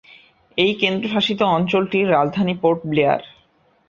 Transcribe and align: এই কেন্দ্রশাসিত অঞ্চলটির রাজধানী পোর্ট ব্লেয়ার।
এই 0.57 0.71
কেন্দ্রশাসিত 0.73 1.39
অঞ্চলটির 1.55 2.05
রাজধানী 2.11 2.53
পোর্ট 2.61 2.79
ব্লেয়ার। 2.85 3.21